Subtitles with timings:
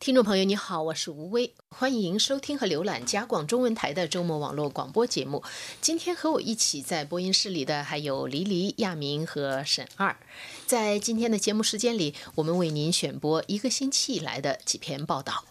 [0.00, 5.44] 听众朋友，你好，我是吴威，欢迎收听和浏览加广中文台的周末网络广播节目。
[5.82, 10.16] 今天和我一起在播音室里的还有黎黎、亚明和沈二。
[10.64, 15.44] 在今天的节目时间里，我们为您选播一个星期以来的几篇报道。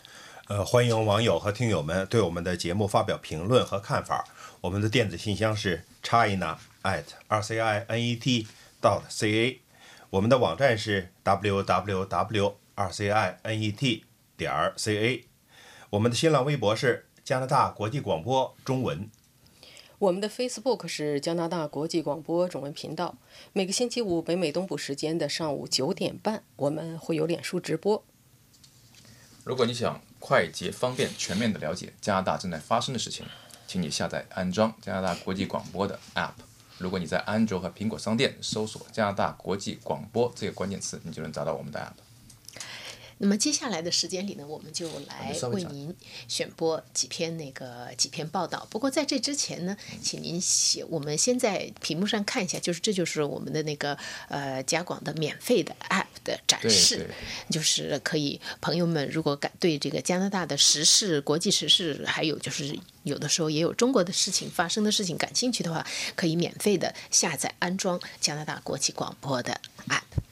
[0.48, 4.28] 呃，欢迎网友和听友们对我们的节目发表评论和看法。
[4.62, 8.48] 我们的电子信箱是 china at r c i n e t
[8.82, 9.62] dot c a，
[10.10, 14.06] 我们的网站是 w w w r c i n e t
[14.40, 15.26] 点儿 c a，
[15.90, 19.10] 我们的新浪微博是加拿大国际广播中文，
[20.00, 23.18] 我们的 Facebook 是加拿大国际广播中文频道。
[23.52, 28.02] 每个星期五北美东部时间的上午九点半，我们会有脸书直播。
[29.44, 33.26] 如果你想快捷、方便、全面的了解加拿大正在发生的事情，
[33.68, 36.32] 请你下载安装加拿大国际广播的 App。
[36.78, 42.09] 如果你在安卓和苹果商店搜索“加拿大国际广播”这个关键词，你就能找到我们的 App。
[43.22, 45.94] 那么接下来的时间里呢，我们就来为您
[46.30, 48.66] 选播几篇那个几篇报道。
[48.70, 53.98] 不过在这之前呢，请您写，我们先在屏幕上看一下，就是这就是我们的那个
[54.30, 57.10] 呃加广的免费的 App 的展示，
[57.50, 70.29] 就是可以朋友们如果感对这个加拿大的时事、国际时事，还有就是有的时候也有中国的事情发生的事情感兴趣的话，可以免费的下载安装加拿大国际广播的 App。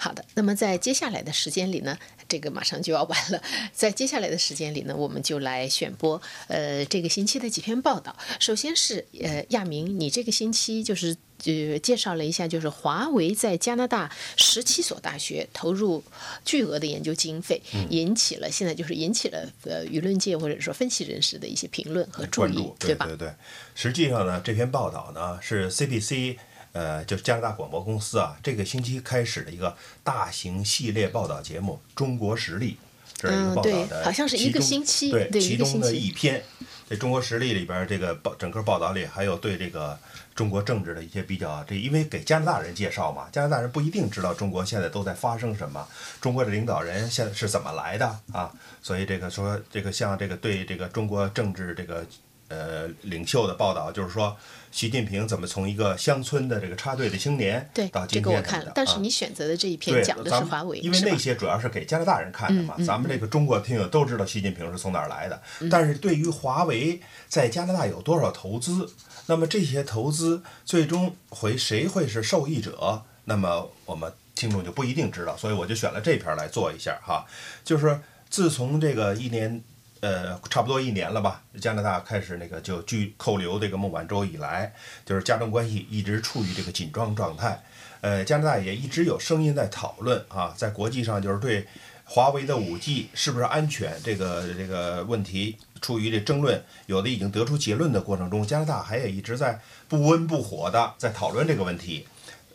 [0.00, 3.42] 好的，那么在接下来的时间里呢，这个马上就要完了。
[3.74, 8.16] 在接下来的时间里呢，我们就来选播呃这个星期的几篇报道。
[8.38, 16.04] 首先是呃亚明，你这个星期就是呃介绍了一下，就是华为在加拿大十七所大学投入
[16.44, 17.60] 巨额的研究经费，
[17.90, 23.04] 引起了现在就是引起了呃舆论界或者说分析人士的一些评论和注意，对吧？
[23.06, 23.34] 对对，
[23.74, 26.36] 实际上呢，这篇报道呢是 CBC。
[26.72, 32.78] 呃，就是加拿大广播公司啊，这个星期开始的一个大型系列报道节目《中国实力》，
[33.20, 36.42] 这是一个报道的，好像是一个星期，对，其中的一篇，
[36.88, 39.98] 这《中国实力》里边，这个报整个报道里还有对这个
[40.34, 45.88] 中国政治的一些比较，这因为给加拿大人介绍嘛，加拿大人不一定知道中国现在都在发生什么，
[46.20, 52.06] 中国的领导人现在是怎么来的啊，所以这个说这个像这个对这个中国政治这个。
[52.48, 54.34] 呃，领袖的报道就是说，
[54.70, 58.72] 习近平怎么从一个乡村的这个插队的青年，对，到今天这个我看了。
[58.74, 62.74] 但是你选择的这一篇讲的是华为，因为那些主要是给加拿大人看的嘛。
[62.86, 66.98] 咱们这个中国听友都知道习近平是从哪儿来的，但是对于华为
[67.28, 68.90] 在加拿大有多少投资，
[69.26, 75.36] 那么这些投资最终会谁会是受益者，那么我们听众就不一定知道。
[75.36, 77.26] 所以我就选了这篇来做一下哈，
[77.62, 78.00] 就是
[78.30, 79.62] 自从这个一年。
[80.00, 81.42] 呃，差不多一年了吧。
[81.60, 84.72] 加拿大开始那个就拒扣留这个孟晚舟以来，
[85.04, 87.62] 就是加中关系一直处于这个紧张状态。
[88.00, 91.66] 呃，加拿大也一直有声音在讨论啊，在国际上就是对
[92.04, 102.06] 华为的五 G 是不是安全这个这个问题处于这争论，有的已经得出结论的过程中，加拿大还也一直在不温不火的在讨论这个问题。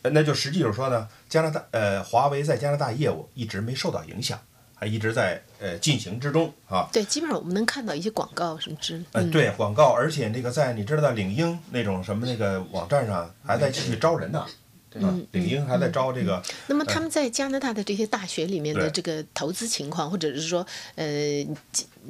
[0.01, 4.39] 那就实际就是说呢，加拿大呃，华为在加拿大业务一直没受到影响。
[4.85, 14.45] 一直在呃进行之中啊，对，基本上我们能看到一些广告什么之，嗯，对，广告，而且那个在你知道领英那种什么那个网站上还在继续招人呢，
[14.95, 16.41] 嗯，领英还在招这个。
[16.67, 21.45] 那么他们在加拿大的这些大学里面的这个投资情况，或者是说呃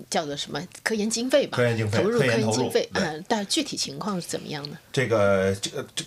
[0.09, 4.77] 叫做什么科研经费吧，科研经费，投入科研经费，嗯，但具体情况是怎么样呢？
[4.91, 6.03] 这个这个这。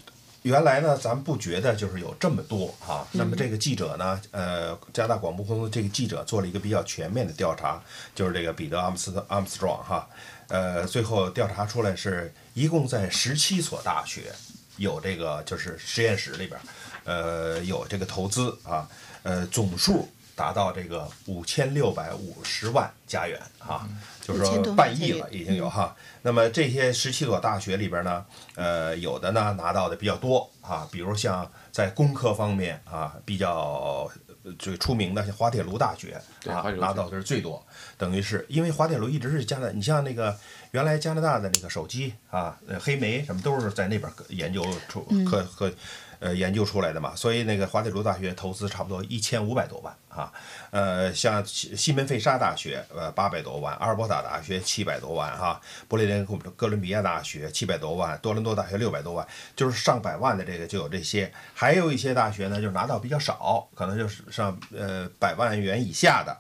[0.47, 3.05] 原来呢，咱们不觉得就是有这么多哈。
[3.11, 7.83] 那么这个记者呢，呃，加拿大广播公司这个记者做了一个比较全面的调查，
[8.15, 10.09] 就是这个彼得阿姆斯特阿姆斯壮哈，
[10.47, 14.33] 呃，最后调查出来是一共在十七所大学
[14.77, 16.61] 有这个就是实验室里边，
[17.03, 18.89] 呃，有这个投资啊，
[19.25, 20.09] 呃，总数。
[20.37, 23.89] 达到这个五千六百五十万加元啊，
[24.27, 25.95] 就是说半亿了，已经有哈。
[26.23, 28.25] 那么这些十七所大学里边呢，
[28.57, 34.11] 呃，有的呢拿到的比较多啊，比如像在工科方面啊比较
[34.59, 37.65] 最出名的，像滑铁卢大学啊拿到的是最多。
[37.97, 40.37] 等于是因为滑铁卢一直是加拿大，你像那个
[40.77, 45.73] 原来加拿大的那个手机啊，黑莓什么都是在那边研究出和和。
[46.19, 50.33] 呃，研究出来的嘛，所以那个滑铁卢大学投资差不多一千五百多万啊，
[50.71, 56.25] 呃，像西西门费沙大学呃八百多万，阿尔伯塔大学七百多万哈，不列颠
[56.57, 66.35] 哥伦比亚大学七百多万，多伦多大学六百多万，就是上百万的这个就有这些，还有一些大学呢，就是拿到比较少，可能就是上呃百万元以下的，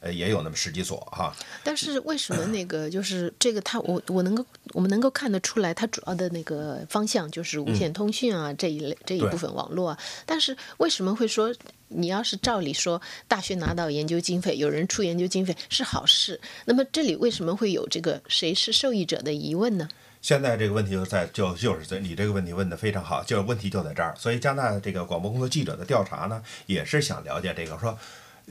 [0.00, 1.34] 呃，也有那么十几所哈。
[1.62, 9.98] 但是为什么那个就是这个，它我我能够我们能够看得出来，它主要的那个方向就是无线通讯啊这一类这一部分网络啊。
[10.24, 11.54] 但是为什么会说
[11.88, 16.40] 你要是照理说大学拿到研究经费，有人出研究经费是好事？
[16.64, 19.88] 那么这里为什么会有这个谁是受益者的疑问呢？
[20.22, 24.14] 现在这个问题就在就就是在你这个问题问的非常好，就是问题就在这儿。
[24.18, 27.98] 所以加拿大这个广播工作记者的调查呢，也是想了解这个说。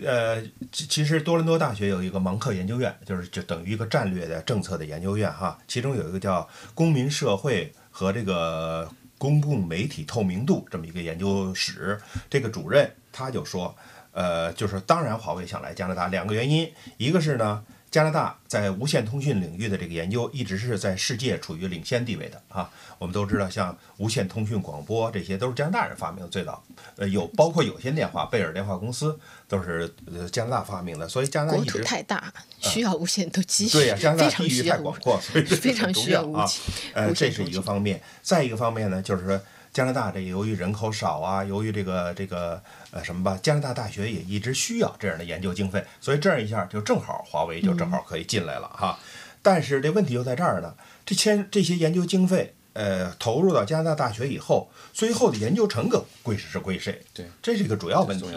[0.03, 0.41] 呃，
[0.71, 5.57] 其其实多伦多大学有一个芒克研究院，就是就等于一个战略的政策的研究院哈。
[5.67, 11.99] 其中有一个叫公民社会和这个公共媒体透明度这么一个研究室，
[12.29, 13.75] 这个主任他就说，
[14.11, 17.63] 呃，就是当然华为想来加拿大，两个原因，一个是呢。
[17.91, 22.69] 加拿大在无线通讯领域的这个研究一直是在世界处于领先地位的啊。
[22.97, 26.63] 我们都知道，像无线通讯广播这些都是加拿大人发明的最早。
[26.97, 31.07] 呃，有包括有线电话，贝尔电话公司都是呃加拿大发明的。
[31.07, 33.67] 所以加拿大国土太大，需要无线都机。
[33.69, 36.45] 对呀，加拿大地域太广阔，所以非常需要啊。
[36.93, 38.01] 呃，这是一个方面。
[38.21, 39.41] 再一个方面呢，就是说。
[39.79, 42.61] 加拿大这由于人口少啊，由于这个这个
[42.91, 48.99] 呃什么吧，加拿大大学也一直需要这样的研究经费，所以这样一下就正好华为就正好可以进来了哈。
[49.41, 57.01] 但是这问题就在这儿呢，这签这些研究经费呃投入到加拿大大学以后，最后的研究成果归谁是归谁？
[57.13, 58.27] 对，这是一个主要问题。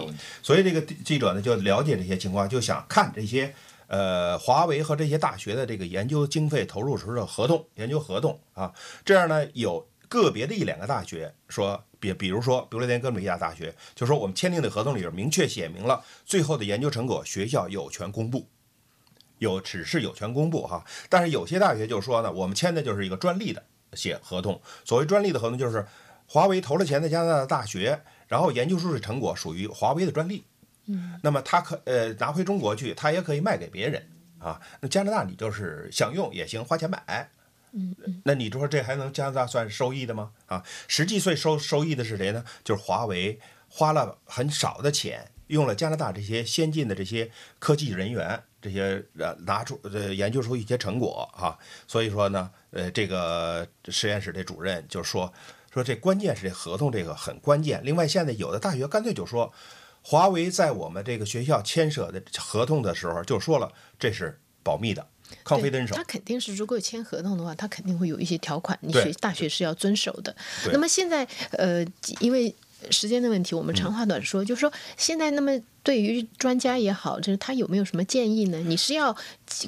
[0.44, 3.52] 所以这个记者呢就了解这些情况，就想看这些
[3.88, 8.72] 呃华为和这些大学的这个研究经费投入时的合同、研究合同啊，
[9.04, 9.84] 这样呢有。
[10.12, 18.46] 个别的一两个大学说，比比如说，不列颠哥伦比亚大学，就说我们签订的合同里边明确写明了，最后的研究成果学校有权公布，
[19.38, 20.84] 有只是有权公布哈。
[21.08, 23.64] 但是有些大学就说呢，我们签的就是一个专利的
[23.94, 24.60] 写合同。
[24.84, 25.86] 所谓专利的合同，就是
[26.26, 30.44] 华为投了钱在加拿大的大学，然后研究出的成果属于华为的专利。
[30.86, 34.06] 嗯，那么他可呃拿回中国去，他也可以卖给别人
[34.38, 34.60] 啊。
[34.80, 37.30] 那加拿大你就是想用也行，花钱买。
[37.72, 40.32] 嗯，那你说这还能加拿大算收益的吗？
[40.46, 42.44] 啊，实际最收收益的是谁呢？
[42.62, 51.58] 就是华为花了很少的钱，用了加拿大这些先进的这些科技人员，这些呃拿出呃研究出一些成果哈。
[51.88, 55.32] 所以说呢，呃，这个实验室的主任就说
[55.72, 57.80] 说这关键是这合同这个很关键。
[57.82, 59.50] 另外，现在有的大学干脆就说，
[60.02, 65.08] 华为在我们这个学校签涉的合同的时候就说了，这是保密的。
[65.44, 70.34] 抗非登手，他肯定是如果签合同的话，他肯定会有一些条款，你学大学是要遵守的。
[70.72, 71.84] 那么现在，呃，
[72.20, 72.54] 因为
[72.90, 75.52] 时间的问题，我们长话短说，就是说现在，那么
[75.82, 78.58] 对于专家也好，就是他有没有什么建议呢？
[78.58, 79.16] 你是要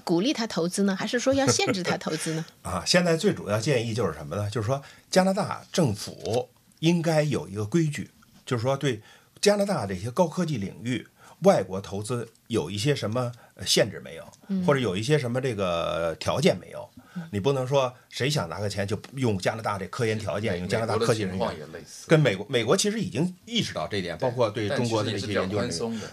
[0.03, 2.45] 鼓励他投资呢，还是说要限制他投资呢？
[2.63, 4.51] 啊，现在最主要建议就是什么呢？
[4.51, 6.49] 就是说加拿大政府
[6.81, 8.11] 应该有一个规矩，
[8.45, 9.01] 就是说对
[9.41, 11.07] 加拿大这些高科技领域
[11.41, 13.33] 外国投资有一些什么。
[13.65, 16.91] 限制没有，或者有一些什么这个条件没有，
[17.31, 21.49] 你不能说谁想拿个钱就用加拿大这科研条件，用加拿大科技人员，
[22.09, 25.57] 跟美国美国其实已经意识到这点，包括对中国的这些研究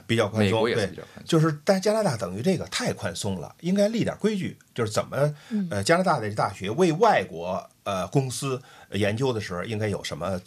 [0.06, 0.88] 比较宽松，对，
[1.26, 5.34] 就是但加拿大等于这个太宽松了，应该立点规矩，就是怎么
[5.72, 10.40] 呃加拿大的大学为外国呃公司研究的时候应该有什么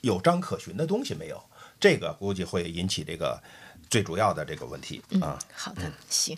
[0.00, 1.40] 有章可循的东西没有？
[1.78, 3.40] 这个估计会引起这个。
[3.92, 6.34] 最主要的这个问题啊，好的，行，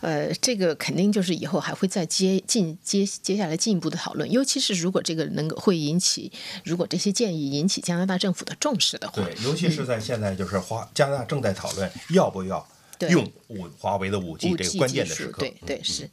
[0.00, 6.32] 呃，这个肯定就是以后还会再接进接接下来进一步的讨论，尤其是如果这个能够会引起，
[6.64, 12.66] 如果这些建议引起加拿大政府的重视的话，对，尤其是在现在就是华加拿大正在讨论要不要。
[13.10, 16.08] 用五华为的五 G 这个关键的时刻，对对是，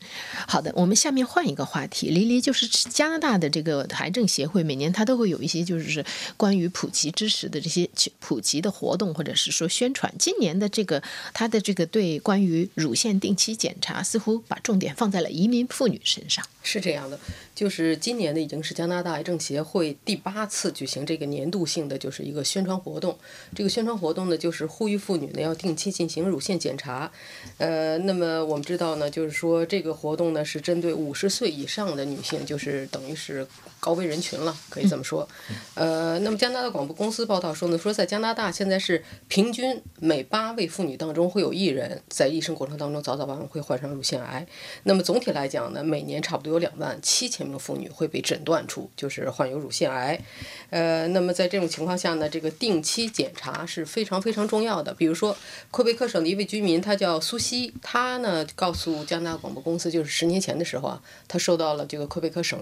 [0.47, 0.71] 好的。
[0.75, 6.05] 我们下面换一个话题，黎黎就是加拿大的这个癌症协会，每年它都会有一些就是
[6.35, 10.13] 关于普及知识的这些普及的活动，或者是说宣传。
[10.19, 11.01] 今年的这个
[11.33, 16.45] 它的这个对关于乳腺定期检查，似乎把重点放在了移民妇女身上。
[16.65, 17.19] 是这样的，
[17.53, 23.17] 就是今年呢已经是加拿大癌症协会第八次举行这个年度性的就是一个宣传活动。
[23.53, 27.11] 这个宣传活动呢，就是呼吁妇女呢要定期进行乳腺检检查。
[27.57, 33.45] 呃，那么我们知道呢，就是说这个活动呢是针对五十岁以上的女性，就是等于是
[33.79, 35.27] 高危人群了，可以这么说。
[35.75, 44.47] 呃，那么加拿大广播公司报道说呢，说在加拿大现在是平均每八位妇女当中会有一人在一生过程当中早早晚晚会患上乳腺癌。
[44.83, 46.53] 那么总体来讲呢，每年差不多。
[46.53, 50.21] 有两万七千名妇女会被诊断出就是患有乳腺癌，
[50.73, 54.91] 呃，那么在这种情况下呢，这个定期检查是非常非常重要的。
[54.91, 55.37] 比如说，
[55.69, 62.59] 魁北克省的一位居民，他叫苏西，他呢告诉加拿大广播公司，就是十年前的时候啊，他收到了这个魁北克省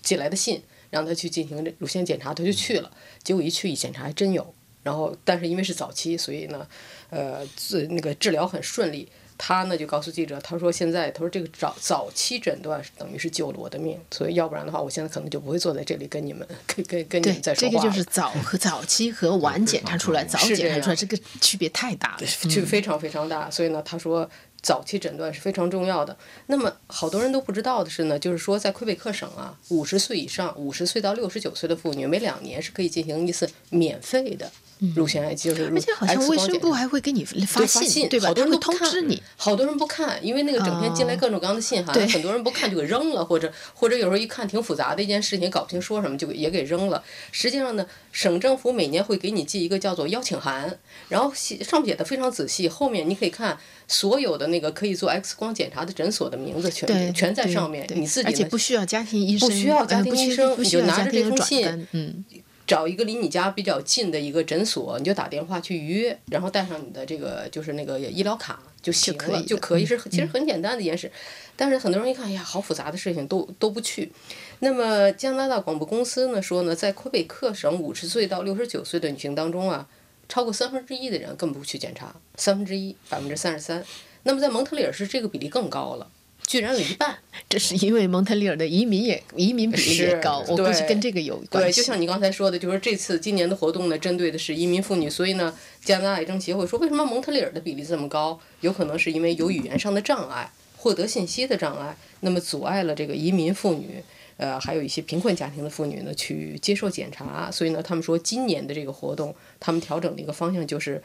[0.00, 2.90] 寄来的信，让他去进行这乳腺检查，他就去了，
[3.22, 6.66] 结果一去一检查还真有，然后但是因为是早期，所以呢，
[7.10, 9.06] 呃，治那个治疗很顺利。
[9.42, 17.72] 他呢就告诉记者，他说现在他说这个早早期诊断等于是救了我的命，所以要不然的话，我现在可能就不会坐在这里跟你们跟跟跟你们在说话。
[17.72, 23.50] 这个就是早和早期和晚检查出来，早检查出来这个区别太大了，就非常非常大。
[23.50, 24.28] 所以呢，他说
[24.60, 26.14] 早期诊断是非常重要的。
[26.48, 34.52] 那么好多人都不知道的是呢，就是说在魁北克省啊，五十岁以上，五十岁到六十九岁的妇女，每两年是可以进行一次免费的。
[34.94, 38.28] 乳腺癌就是，而且好像卫生部还会给你发信，对吧？
[38.28, 39.22] 好多人会通知你。
[39.36, 47.02] 好多人不看，因为那个整天进来各种各样的信哈，很多人不看就给扔了，或者或者有时候一看挺复杂的一件事情，搞不清说什么就也给扔了。
[47.30, 62.24] 实际上呢，省政府每年会给你寄一个叫做邀请函，然后写上面写的非常仔细，后面你可以看所有的那个可以做 X 光检查的诊所的名字全全在上面，你自己而且不需要家庭医生，不需要家庭医生，你就拿着这封信，嗯。
[62.70, 71.10] 找一个离你家比较近的一个诊所，你就打电话去预约，然后带上你的这个就是那个医疗卡就行了，就可以是其实很简单的一件事。
[71.56, 74.12] 但是很多人一看，哎呀，好复杂的事情都都不去。
[74.60, 79.88] 那么加拿大广播公司呢说呢，在魁北克省五十岁到六十九岁的女性当中啊，
[80.28, 83.84] 超过三分之一的人根本不去检查，三分之一百分之三十三。
[84.22, 86.08] 那么在蒙特利尔市这个比例更高了。
[86.50, 87.16] 居然有一半，
[87.48, 91.70] 这是因为蒙特利尔的移民也移民比例也高，我估计跟这个有关系。
[91.70, 98.40] 对，就像你刚才说的，就是这次今年的活动呢，针对的是移民妇女，所以呢，加拿大癌症协会说，为什么蒙特利尔的比例这么高？
[98.62, 104.02] 有可能是因为有语言上的障碍，获得信息的障碍，那么阻碍了这个移民妇女，
[104.36, 107.48] 呃，还有一些贫困家庭的妇女呢，去接受检查。
[107.52, 111.00] 所以呢，他们说今年的这个活动，他们调整的一个方向就是。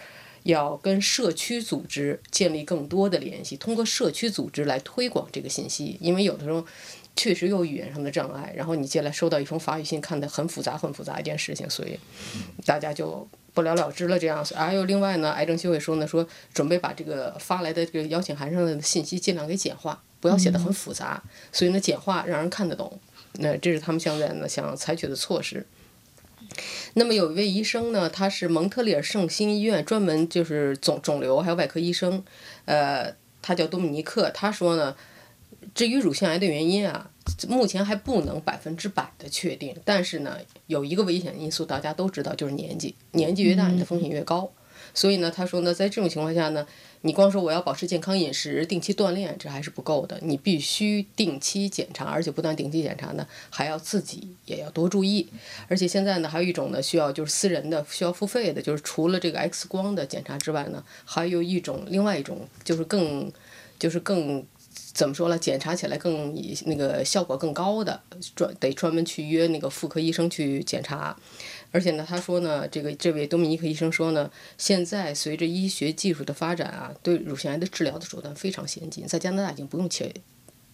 [0.46, 5.98] 要跟社区组织建立更多的联系，通过社区组织来推广这个信息。
[6.00, 6.64] 因为有的时候
[7.16, 12.00] 确实有语言上的障碍，然后你接下来收到一封法语信，看的很复杂、很复杂一件事情，所以
[12.64, 14.20] 大家就不了了之了。
[14.20, 23.00] 这样，还有另外呢，癌症协会说呢，说准备把这个发来的这个邀请函上的信息尽量给简化，不要写的很复杂，所以呢，简化让人看得懂。
[23.40, 25.66] 那这是他们现在呢想采取的措施。
[26.94, 32.24] 那么有一位医生呢，他是蒙特利尔圣心医院专门就是肿肿瘤还有外科医生，
[32.66, 34.30] 呃，他叫多米尼克。
[34.32, 34.96] 他说呢，
[35.74, 37.10] 至于乳腺癌的原因啊，
[37.48, 40.38] 目前还不能百分之百的确定，但是呢，
[40.68, 44.52] 有一个危险因素大家都知道，就是年纪，年纪越大，你的风险越高。
[44.96, 46.66] 所以呢，他说呢，在这种情况下呢。
[47.02, 50.18] 你光说我要保持健康饮食、定期锻炼，这还是不够的。
[50.24, 55.28] 你必须定期检查，而且不断定期检查呢，还要自己也要多注意。
[55.68, 63.32] 而且现在呢，还有一种呢，需要就是私人的需要付费的，就是除了这个 X 光的检查之外呢，还有一种另外一种就是更
[63.78, 64.44] 就是更
[64.96, 65.38] 怎么说呢？
[65.38, 66.34] 检查起来更
[66.66, 68.02] 那个效果更高的，
[68.36, 71.16] 专得专门去约那个妇科医生去检查。
[71.76, 80.14] 而且呢，他说呢，这个这位多米尼克医生说呢，现在随着医学技术的发展啊，对乳腺癌的治疗的手段非常先进，在加拿大已经不用切。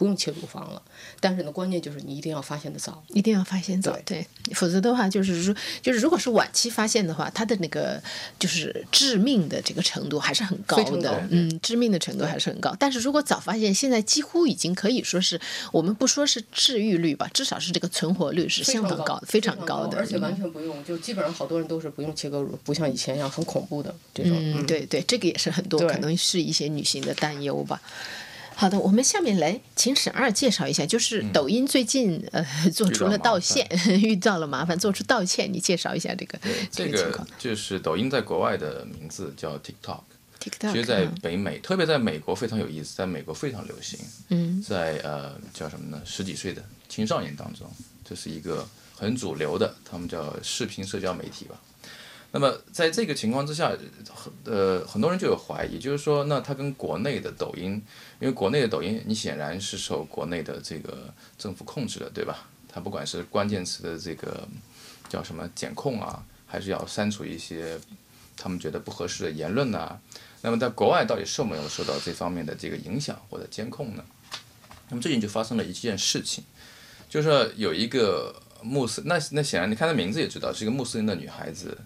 [0.01, 0.81] 不用切乳房了，
[1.20, 8.01] 但是呢，关键就是你一定要发现的早，一定要发现早，对，否则的话就是说，就是如果是晚期发现的话，它的那个
[8.39, 12.75] 就是致命的这个程度还是很高的，嗯，致命的程度还是很高。
[12.79, 15.39] 但是如果早发现，现在几乎已经可以说是
[15.72, 24.31] 我们不说是治愈率吧，至少是这个存活率是相当高的，非常高的，而且完全不用，就基本上好多人都是不用切割乳，不像以前一样很恐怖的这种。
[24.36, 27.79] 嗯，对对，这个也是很多可能是一些女性的担忧吧。
[28.55, 33.67] 好的，我们下面来请沈二介绍一下，就是抖音最近呃做出了道歉，
[34.03, 36.39] 遇到了麻烦，做出道歉，你介绍一下这个
[36.72, 37.27] 这个情况。
[37.39, 44.00] 就是抖音在国外的名字叫 TikTok，TikTok，其实在北美，特别在美国非常有意思，在美国非常流行。
[44.29, 46.00] 嗯，在呃叫什么呢？
[46.05, 47.67] 十几岁的青少年当中，
[48.08, 51.60] 这是一个很主流的，他们叫视频社交媒体吧。
[52.34, 53.74] 那么在这个情况之下，
[54.14, 57.74] 很呃很多人就有怀疑，就是说，那它跟国内的抖音，
[58.22, 62.48] 因为国内的抖音，你显然是受国内的这个政府控制的，对吧？
[62.70, 64.48] 它不管是关键词的这个
[65.10, 67.78] 叫什么检控啊，还是要删除一些
[68.38, 70.00] 他们觉得不合适的言论呐，
[70.42, 74.06] 那么在国外到底受没有受到这方面的这个影响或者监控呢？
[74.88, 76.46] 那么最近就发生了一件事情，
[77.10, 81.78] 就是有一个穆斯，那那显然你看她名字也知道是一个穆斯林的女孩子。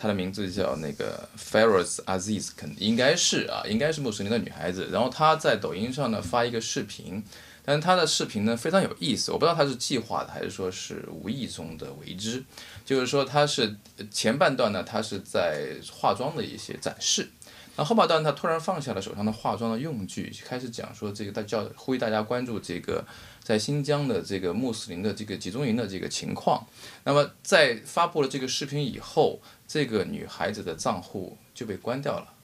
[0.00, 4.88] 她的名字叫那个 Faraz Aziz，肯应该是啊，应该是穆斯林的女孩子。
[4.90, 7.22] 然后她在抖音上呢发一个视频，
[7.62, 12.42] 但是她的视频呢非常有意思，我不知道她是计划的还是说是无意中的为之。
[12.82, 13.76] 就是说她是
[14.10, 17.28] 前半段呢，她是在化妆的一些展示，
[17.76, 23.04] 那后半段她突然放下了手上的化妆的用具，开始讲说这个大叫呼吁大家关注这个
[23.42, 26.66] 在新疆的这个穆斯林的这个集中营的这个情况。
[27.04, 29.38] 那么在发布了这个视频以后。
[29.72, 32.34] 这个女孩子的账户就被关掉了，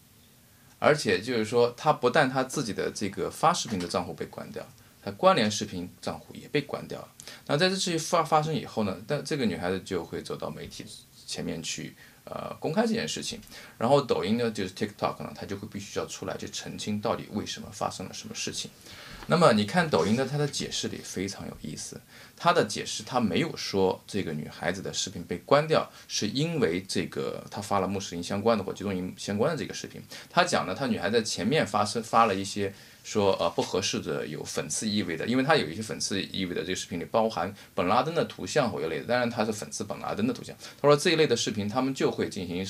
[0.78, 4.64] 而且就是说，她不但她自己的这个发视频的账户被关掉，
[5.02, 7.08] 她关联视频账户也被关掉了。
[7.48, 10.86] 那在这事情发发生以后呢，但这个女孩子就会走到媒体
[11.26, 13.40] 前面去，呃，公开这件事情。
[13.76, 18.70] 然后抖音呢，就是 TikTok 呢，它就会必须要出来去澄清到底为什么发生了什么事情。
[19.26, 22.00] 那么你看抖音的它的解释里非常有意思，
[22.36, 32.72] 它的解释它没有说这个女孩子的视频被关掉是因为这个她发了穆斯林相关的或集中营相关的这个视频，她讲呢，她女孩在前面发生发了一些。
[33.06, 40.52] 说呃不合适的有讽刺意味的，因为它有一些讽刺意味的这个视频里包含本拉登的图像或一类的，当然它是讽刺本拉登的图像。
[40.82, 42.66] 他说这一类的视频他们就会进行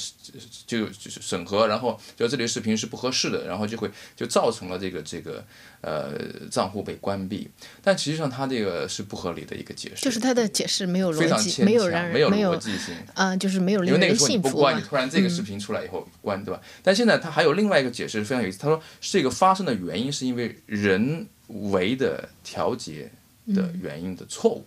[0.66, 5.42] 就就是审核，然后就这类视频是不合适的，然后就会就造成了这个这个
[5.87, 6.12] 呃
[6.50, 7.49] 账户被关闭。
[7.83, 16.61] 但实际上他这个是不合理的一个解释，就是他的解释没有逻辑没有让人没有逻辑性啊，就是没有因为那个时候你不关，你突然这个视频出来以后关，对吧？
[16.83, 20.26] 但现在他还有另外一个解释非常有意思，他说这个发生的原因是。
[20.26, 23.09] 因为人为的调节
[23.55, 24.66] 的原因的错误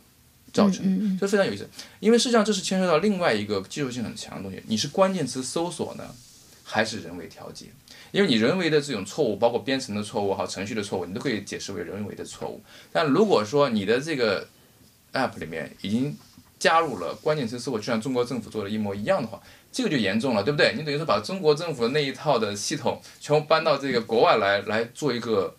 [0.53, 1.67] 造成，这非常有意思。
[1.99, 6.15] 因为实际上这是牵涉到另外一个技术性很强的东西，你是关键词搜索呢，
[6.63, 7.65] 还是人为调节？
[8.11, 12.61] 因为你人为的这种错误，包括编程的错误、哈程序的错误，你都可以解释为人为的错误。
[12.91, 14.47] 但如果说你的这个
[15.13, 16.17] app 里面已经
[16.57, 19.41] 加入了关键词搜索，就像中国政府做的一模一样的话。
[19.71, 20.73] 这个就严重了，对不对？
[20.75, 25.55] 你等于说把中国政府的那一套的系统全部搬到这个国外来，来做一个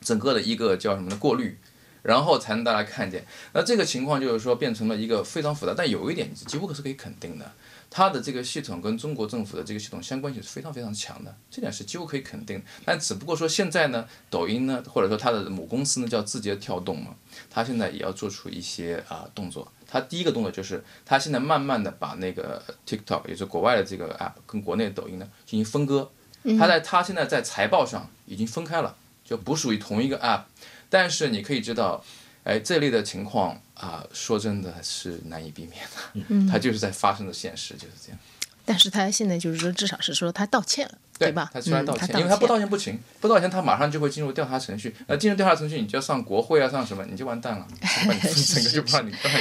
[0.00, 1.58] 整个的一个叫什么的过滤，
[2.02, 3.26] 然后才能大家看见。
[3.52, 7.52] 那这个情况就是说变成了一个非常复杂，但有一点几乎可是可以肯定的，
[7.94, 12.62] 它的这个系统跟中国政府的这个系统相关性是非常非常强的，这点是几乎可以肯定。
[12.86, 17.14] 但只不过说现在呢，抖音呢，或者说它的母公司呢叫字节跳动嘛，
[17.50, 19.70] 它现在也要做出一些啊动作。
[19.86, 26.10] 它第一个动作就是，它现在慢慢的把那个 TikTok，也就是国外的这个 app，跟国内的抖音呢进行分割。
[26.58, 30.44] 它在它现在在财报上已经分开了，就不属于同一个 app。
[30.88, 32.02] 但是你可以知道，
[32.44, 36.50] 哎，这类的情况啊，说真的是难以避免的。
[36.50, 38.18] 它就是在发生的现实就是这样。
[38.64, 41.50] 但是他现在就是说，至少是说他道歉了，对吧？
[41.52, 44.94] 他出来道歉，因为他不道歉不行， 不道歉他马上就会进入调查程序。
[45.06, 49.32] 那进入调查程序，你就要上国会啊，上什么，你就完蛋了， 整个就不让你 办。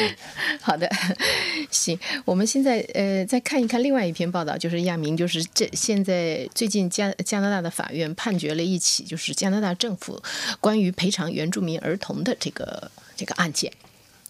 [0.61, 0.89] 好的，
[1.69, 10.21] 行，我们现在呃再看一看另外一篇报道，就是亚明，就是这现在最近加加拿大的法院判决了一起，就是加拿大政府
[10.59, 13.71] 关于赔偿原住民儿童的这个这个案件。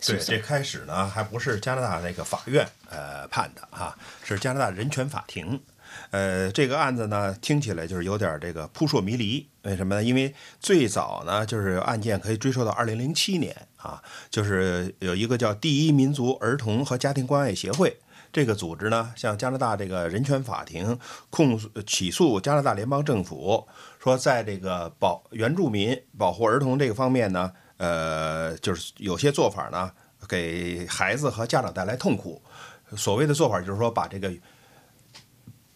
[0.03, 5.61] 对，这开始呢还不是加拿大那个法院呃判的哈，是加拿大人权法庭。
[6.11, 9.45] 呃，这个案子呢听起来就是有点这个扑朔迷离。
[9.63, 10.03] 为什么呢？
[10.03, 17.97] 因为最早呢就是案件可以追溯到二零零七年啊，就是有一个叫第一民族儿童和家庭关爱协会
[18.31, 20.97] 这个组织呢，向加拿大这个人权法庭
[21.29, 23.67] 控诉起诉加拿大联邦政府，
[24.01, 27.51] 说在这个保原住民保护儿童这个方面呢。
[27.77, 29.91] 呃，就是有些做法呢，
[30.29, 32.39] 给孩子和家长带来痛苦。
[32.95, 34.31] 所谓的做法就是说，把这个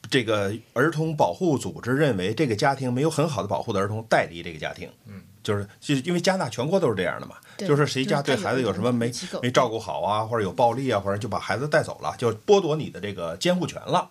[0.10, 4.90] 这个儿童保护组织认为这个家庭没有很好的保护的儿童带离这个家庭。
[5.06, 14.10] 嗯，就是就是因为加拿大全国都是这样的嘛，就是谁家对孩子有什么没没照顾好啊，或者有暴力啊，或者就把孩子带走了，就剥夺你的这个监护权了，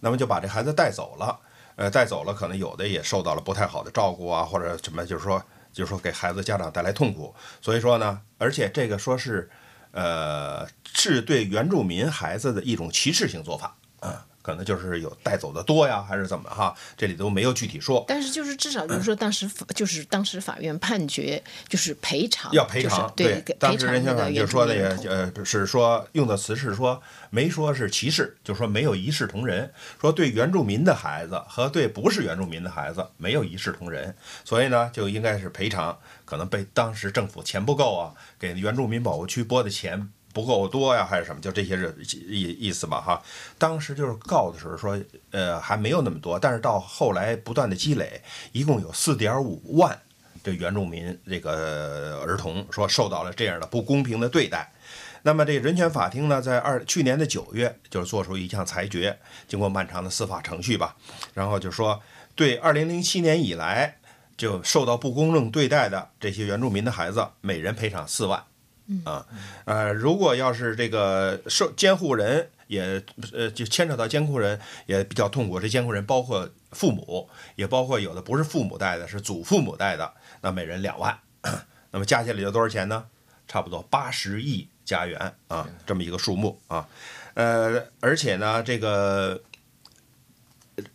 [0.00, 1.38] 那么就把这孩子带走了。
[1.76, 5.42] 呃，带走了，可能有的也受到了不太好的照顾啊，或者什么，就是说。
[5.74, 9.50] 就是说给孩子家长带来痛苦，所以说呢，而且这个说是，
[9.94, 14.26] 呃，是对原住民孩子的一种歧视性做法啊。
[14.44, 16.76] 可能就是有带走的多呀，还是怎么哈？
[16.98, 18.04] 这里都没有具体说。
[18.06, 23.10] 但是就是至少就是说，当时就是当时法院判决就是赔偿，要赔偿。
[23.16, 35.98] 对，当时人权法就说的也呃是说用的词是说没说是歧视，就说没有一视同仁，说对原住民的孩子和对不是原住民的孩子没有一视同仁，所以呢就应该是赔偿。
[36.24, 40.10] 可能被当时政府钱不够啊，给原住民保护区拨的钱。
[40.34, 41.40] 不够多呀，还是什么？
[41.40, 41.78] 就这些
[42.26, 43.22] 意意思吧，哈。
[43.56, 49.96] 当时就是告的时候说，呃，还没有那么多，但是到后来不断的积累，一共有四点五万
[50.42, 54.72] 这原住民这个儿童说受到了这样的不公平的对待。
[55.22, 60.96] 那么这人权法庭呢，在二去年的九月就是做出一项裁决，经过漫长的司法程序吧，
[61.32, 62.02] 然后就说
[62.34, 63.98] 对二零零七年以来
[64.36, 68.44] 就受到不公正对待的这些原住民的孩子，每人赔偿四万。
[69.04, 69.26] 啊，
[69.64, 75.58] 呃，如果要是这个受监护人也呃，就牵扯到监护人也比较痛苦。
[75.58, 81.18] 这监护人包括父母，也包括有的不是父母带的，是祖父母带的，那每人两万，
[81.92, 83.06] 那么加起来就多少钱呢？
[83.48, 86.86] 差不多八十亿加元啊，这么一个数目啊。
[87.32, 89.42] 呃，而且呢，这个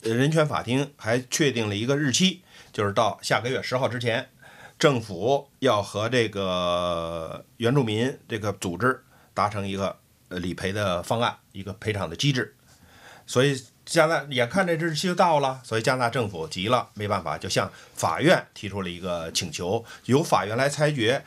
[0.01, 2.43] 人权法庭还确定了一个日期，
[2.79, 4.29] 就是到下个月十号之前，
[4.77, 9.97] 政府要和这个原住民这个组织达成一个
[10.29, 12.55] 呃理赔的方案，一个赔偿的机制。
[13.27, 21.21] 所以加拿大眼看这日期就到了，所以加拿大政府急了，没办法，就向法院提出了一个请求，由法院来裁决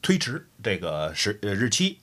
[0.00, 1.98] 推迟这个时呃日期。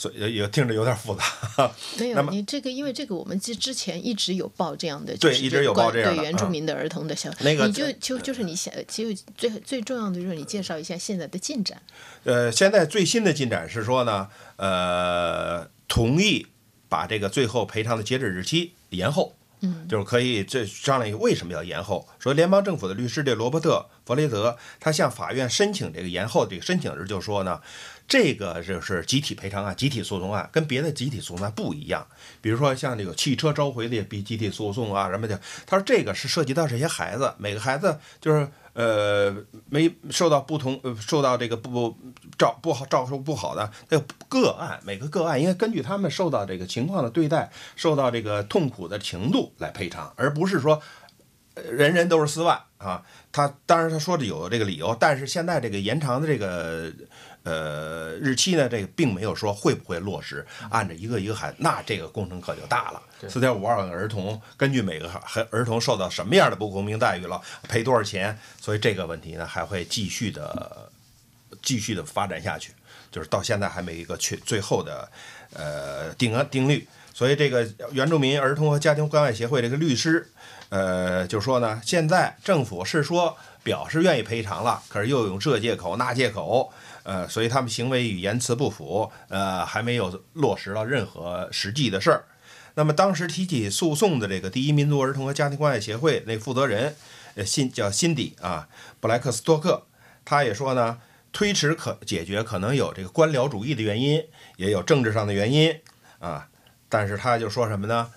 [0.00, 1.22] 所以也听着有点复杂。
[2.00, 7.44] 没有，你这个因为这个我们之之前一直有报这样的，对，一直有报这样对原住民的儿童的消息。
[7.44, 11.82] 那个你就就就是你想，其实最最重要的就是你介绍一下现在的进展。
[12.24, 16.46] 呃，现在最新的进展是说呢，呃，同意
[16.88, 19.34] 把这个最后赔偿的截止日期延后。
[19.62, 22.08] 嗯，就是可以这商量一个为什么要延后？
[22.18, 27.60] 说联邦政府的律师这罗伯特弗雷泽，他向法院申请这个延后这个申请时就说呢。
[28.10, 32.04] 这个就是集体赔偿案、集体诉讼案，跟别的集体诉讼案不一样。
[32.40, 39.32] 比如说像这个汽车召回的比集体诉讼啊什么的，他说这个是涉及到这些孩子，每个孩子就是呃
[39.68, 41.96] 没受到不同呃受到这个不
[42.36, 50.82] 照不好照顾不好的这个个案，每个个案应该根据他们受到这个情况的对待，受到这个痛苦的程度来赔偿，而不是说
[51.70, 53.02] 人人都是四万啊。
[53.32, 56.92] 他当然他说的有这个理由，但是现在这个延长的这个。
[57.42, 58.68] 呃，日期呢？
[58.68, 63.02] 这个并没有说会不会落实，按照一个一个孩子，那这个工程可就大了。
[63.30, 68.38] 四点五万个儿童，根据每个孩儿童受到什么样的不公平待遇了，赔多少钱？
[68.60, 70.92] 所以这个问题呢，还会继续的
[71.62, 72.74] 继续的发展下去，
[73.10, 75.10] 就是到现在还没一个确最后的
[75.54, 76.86] 呃定案定律。
[77.14, 80.30] 所以这个原住民儿童和家庭关爱协会这个律师，
[80.70, 86.72] 呃，就说呢，现在政府是说表示愿意赔偿了，可是又用这借口那借口。
[87.02, 92.24] 呃，所以他们行为与言辞不符，呃，还没有落实到任何实际的事儿。
[92.74, 96.94] 那么当时提起诉讼的这个第一民族儿童和家庭关爱协会那负责人，
[97.34, 98.68] 呃，辛叫辛迪啊，
[99.00, 99.82] 布莱克斯托克，
[100.24, 100.98] 他也说呢，
[101.32, 104.22] 推迟可解决可能有这个官僚主义的原因，
[104.56, 105.74] 也有政治上的原因
[106.20, 106.48] 啊。
[106.88, 108.10] 但是他就说什么呢？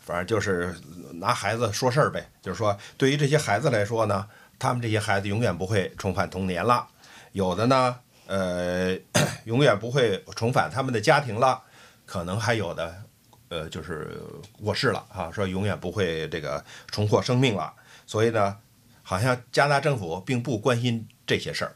[0.00, 0.74] 反正就是
[1.20, 4.26] 拿孩子说事儿呗，就是说对于这些孩子来说呢，
[4.58, 6.88] 他们这些孩子永远不会重返童年了，
[7.32, 8.00] 有的呢。
[8.32, 8.96] 呃，
[9.42, 11.60] 永远不会重返他们的家庭了，
[12.06, 13.02] 可能还有的，
[13.48, 14.22] 呃，就是
[14.62, 17.74] 过世了啊，说永远不会这个重获生命了。
[18.06, 18.56] 所以呢，
[19.02, 21.74] 好像加拿大政府并不关心这些事儿。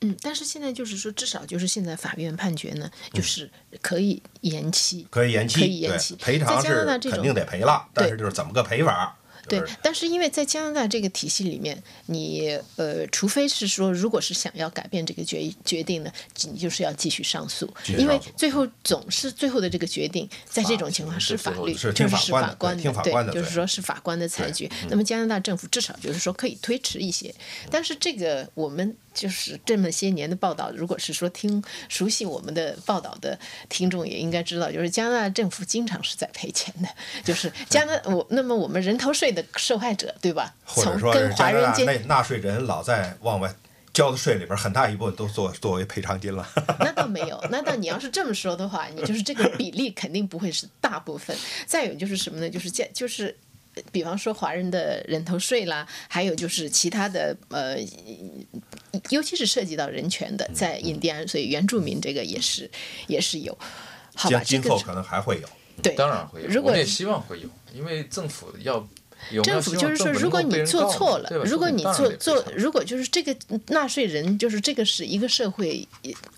[0.00, 3.50] 嗯，但是现在就是说，至少就是现在法院判决呢，就是
[3.82, 6.14] 可以延期，可以延期，可以延期。
[6.16, 9.16] 赔偿是肯定得赔了，但是就是怎么个赔法？
[9.48, 24.70] 对，但是因为在加拿大这个体系里面，你呃，除非是说，如果是想要改变这个决决定呢，你就是要继续上诉，因为最后总是最后的这个决定，在这种情况是法律，就是是法官的，对，就是说是法官的裁决。
[24.90, 27.34] 那么加拿大政府至少就是说可以推迟一些，
[27.70, 28.94] 但是这个我们。
[29.18, 33.36] 就是这么些年的报道，如果是说听熟悉我们的报道的
[33.68, 36.88] 听众也应该知道，就是加拿大政府经常是在赔钱的，
[37.24, 40.54] 就是加拿我那么我们人头税的受害者，对吧？
[40.64, 43.52] 或者说加拿大那纳税人老在往外
[43.92, 46.48] 交的税里边，很大一部分都作作为赔偿金了。
[46.78, 51.36] 那倒 没有，那倒你要是这么说的话，你就是这个比例肯定不会是大部分。
[51.66, 52.48] 再有就是什么呢？
[52.48, 53.36] 就是加就是。
[53.90, 57.76] 比方说华人的人头税啦，还有就是其他的呃，
[59.10, 62.70] 尤其是涉及到人权的，在印第安，所以原住民这个也是
[63.06, 63.56] 也是有，
[64.14, 64.42] 好吧？
[64.44, 65.48] 今后可能还会有，
[65.82, 68.86] 对，当然会有，我也希望会有，因为政府要。
[69.42, 73.36] 政府就是说，如果你做错了，如果你做做，如果就是这个
[73.68, 75.86] 纳税人，就是这个是一个社会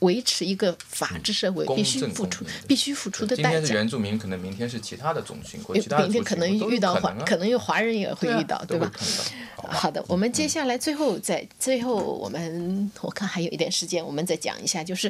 [0.00, 3.50] 维持一个法治社会必须付出必须付出的代价。
[3.50, 8.90] 今天是原住民，可能明天是其他的种群或其他明天可能遇到华，可能有华人也会遇到，对吧？
[9.56, 15.06] 好的，我们接下来最后再最后我们我看还有一点时间，我们再讲一下，就是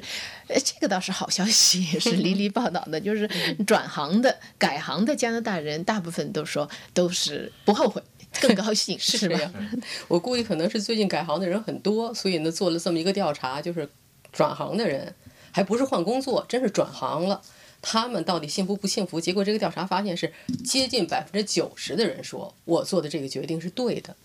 [0.48, 3.28] 呃，这个倒是好消息，也是黎黎报道的，就是
[3.64, 7.50] 转行的改行的加拿大人，大部分都说都是。
[7.70, 8.02] 不后悔，
[8.42, 9.52] 更高兴，是吧？
[10.08, 13.88] 我估计可能是最近改行的人很多，所以呢做了这么一个调查，就是
[14.32, 15.14] 转行的人，
[15.52, 17.40] 还不是换工作，真是转行了，
[17.80, 19.20] 他们到底幸福不幸福？
[19.20, 20.32] 结果这个调查发现是
[20.64, 24.16] 接近百分之九十的人说我做的这个决定是对的。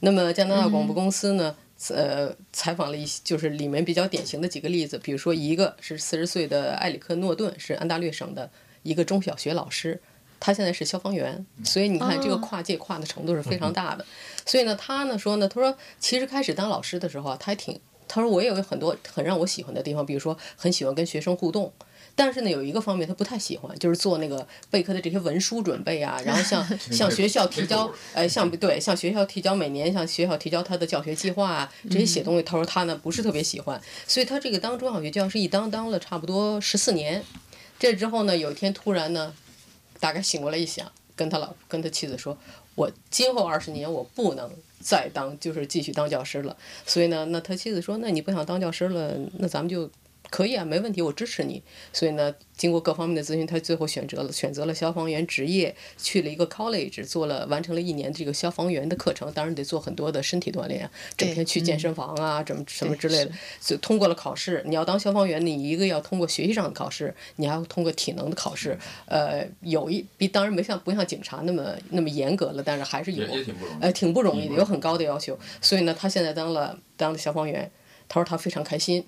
[0.00, 1.54] 那么加拿大广播公司呢，
[1.90, 8.50] 呃，采访了一些，就是里面比较典型的几个例子，比如说一个是四十岁的埃里克诺顿，是安大略省的
[8.82, 10.00] 一个中小学老师。
[10.38, 14.04] 他现在是消防员，所以你看这个跨界跨的程度是非常大的。
[14.44, 21.72] 所以呢，他呢说呢，他说其实开始当老师的时候啊，他还挺，他说我也有很多很让我喜欢的地方，比如说很喜欢跟学生互动。
[22.18, 37.22] 但是呢，有一个方面他不太喜欢，就是做那个备课的这些文书准备啊，然后向向 学校提交，哎，向对向学校提交每年向学校提交他的教学计划啊，这些写东西，他说他呢不是特别喜欢，所以他这个当中小学教师一当当了差不多十四年，
[37.78, 39.34] 这之后呢，有一天突然呢，
[40.00, 42.36] 大概醒过来一想，跟他老跟他妻子说，
[42.74, 44.50] 我今后二十年我不能。
[44.78, 46.56] 再当就是继续当教师了，
[46.86, 49.90] 所以呢，那他妻子说：“那你不想当教师了，那咱们就。”
[50.30, 51.62] 可以啊，没问题，我支持你。
[51.92, 59.32] 所以呢，经过各方面的咨询，他最后选择了选择了消防员职业，去了一个 college，做了完成了一年这个消防员的课程。
[59.32, 63.30] 当然得做很多的身体锻炼，整天去健身房啊，怎么什么之类的。
[63.60, 68.76] 就通过了考试，你要当消防员，你一个要通过学习上的考试，你还要通过体能的考试。
[69.06, 73.24] 呃，有一比当然没像不像警察那么那么严格了，但是还是有，
[73.80, 75.38] 呃，挺不容易的，有很高的要求。
[75.60, 77.70] 所以呢，他现在当了当了消防员，
[78.08, 79.04] 他说他非常开心。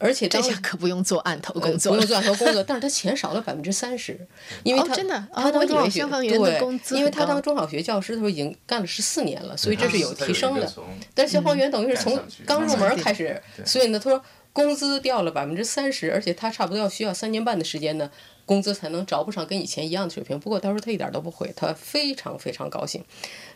[0.00, 4.18] 而且这下可不用做案头工作，不用做案头工作， 但是他钱少了百分之三十，
[4.62, 6.06] 因为他真的，他当中小学
[6.38, 10.72] 对，因为他当中小学教师的时候已经干了十四年了，所以这是有提升的。
[11.14, 18.10] 但消防员等于是从刚入门开始，所以呢，他说工资掉了百分之三十，而且他差不多要需要三年半的时间呢。
[18.48, 20.40] 工资才能着不上跟以前一样的水平。
[20.40, 23.04] 不过他说他一点都不会，他非常非常高兴。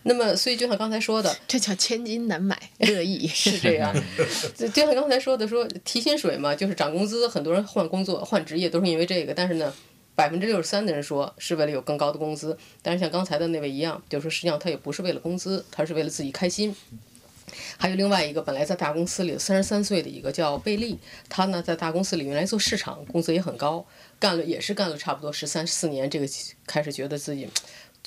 [0.02, 3.90] 那么，所以就像刚才说的， 这叫千金难买 乐意，是这样。
[4.54, 7.26] 就像刚才说的，说提薪水嘛，就是涨工资。
[7.26, 9.32] 很多人换工作、换职业都是因为这个。
[9.32, 9.72] 但是呢，
[10.14, 12.58] 百分之六十三的人说是为了有更高的工资。
[12.82, 16.76] 但是像刚才的那位一样，就是说实际上他也不是为了工资，他是为了自己开心。
[17.76, 23.84] 还有另外一个，本来在大公司里三十三岁的一个叫贝利，他呢在大公司里原来做市场，工资也很高。
[24.18, 26.26] 干了也是干了差不多十三四年，这个
[26.66, 27.48] 开始觉得自己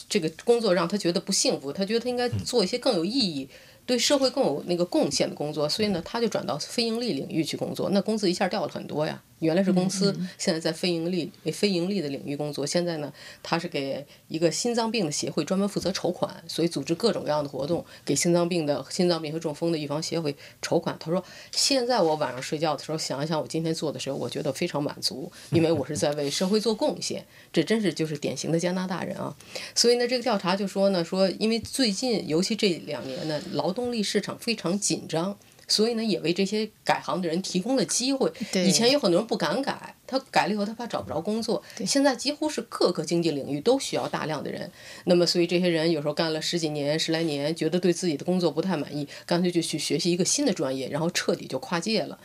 [0.08, 3.50] 这个工作让他觉得不幸福，他觉得他应该做一些更有意义。
[3.88, 9.22] 对社会更有那个贡献的工作，所以呢，他就转到非盈利领域去工作，那工资一下掉了很多呀。
[9.40, 12.66] 原来是公司，现在在非盈利、非盈利的领域工作。
[12.66, 13.12] 现在呢，
[13.44, 20.96] 他是给一个心脏病的协会专门负责筹款，所以组织各种各样的活动，给心脏病的心脏病和中风的预防协会筹款。
[21.00, 27.26] 他说：“现在我晚上睡觉的时候想一想我今天做的时候，我觉得非常满足，因为我是在为社会做贡献。
[27.52, 29.36] 这真是就是典型的加拿大人啊。
[29.76, 38.32] 所以呢，这个调查就说呢，说因为最近尤其这两年呢，劳动力市场非常紧张，所以呢，也为这些改行的人提供了机会。
[38.54, 39.96] 以前有很多人不敢改。
[40.08, 41.62] 他改了以后，他怕找不着工作。
[41.86, 44.70] 现在几乎是各个经济领域都需要大量的人。
[45.06, 52.20] 那么，所以这些人有时候干了十几年、十来年，觉得对自己的工作不太满意，干脆就去学习一个新的专业，然后彻底就跨界了。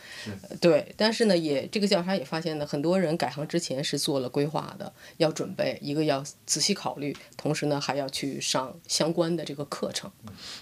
[0.59, 10.11] 对，但是呢，也这个调查也发现呢，很多人改行之前是做了规划的，要准备一个要仔细考虑，同时呢还要去上相关的这个课程。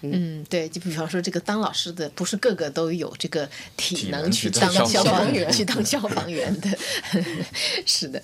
[0.02, 6.70] 嗯，对，就比方说这个当老师的，不是个个都有这个体能去当消防员，去当消防员的。
[7.86, 8.22] 是的，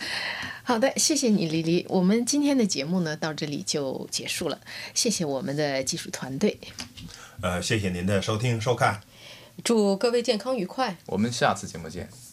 [0.63, 1.85] 好的，谢谢你，李黎。
[1.89, 4.61] 我们今天的节目呢，到这里就结束了。
[4.95, 6.59] 谢谢我们的技术团队。
[7.41, 9.01] 呃，谢谢您的收听收看。
[9.65, 10.97] 祝各位健康愉快。
[11.07, 12.26] 我们下次节目见。